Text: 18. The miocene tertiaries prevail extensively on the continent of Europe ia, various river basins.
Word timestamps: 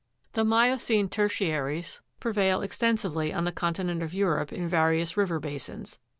18. 0.31 0.31
The 0.33 0.45
miocene 0.49 1.09
tertiaries 1.09 2.01
prevail 2.19 2.63
extensively 2.63 3.31
on 3.31 3.43
the 3.43 3.51
continent 3.51 4.01
of 4.01 4.15
Europe 4.15 4.51
ia, 4.51 4.67
various 4.67 5.15
river 5.15 5.39
basins. 5.39 5.99